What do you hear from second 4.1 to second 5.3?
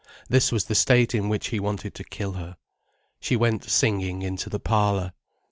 into the parlour.